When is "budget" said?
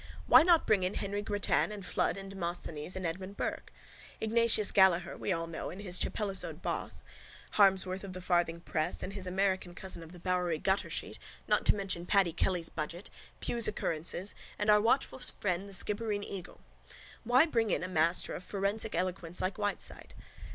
12.69-13.11